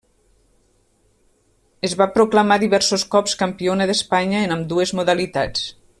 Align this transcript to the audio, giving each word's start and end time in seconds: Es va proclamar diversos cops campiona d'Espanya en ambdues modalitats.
Es 1.89 1.93
va 1.99 2.09
proclamar 2.15 2.57
diversos 2.65 3.05
cops 3.17 3.37
campiona 3.43 3.91
d'Espanya 3.93 4.45
en 4.47 4.57
ambdues 4.57 4.99
modalitats. 5.03 5.69